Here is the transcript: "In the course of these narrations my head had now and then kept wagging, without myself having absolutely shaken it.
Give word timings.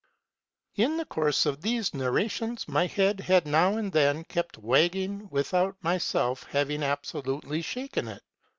"In 0.77 0.97
the 0.97 1.05
course 1.05 1.45
of 1.45 1.61
these 1.61 1.93
narrations 1.93 2.67
my 2.67 2.87
head 2.87 3.19
had 3.19 3.45
now 3.45 3.77
and 3.77 3.91
then 3.91 4.23
kept 4.23 4.57
wagging, 4.57 5.27
without 5.29 5.75
myself 5.83 6.41
having 6.49 6.81
absolutely 6.81 7.61
shaken 7.61 8.07
it. 8.07 8.23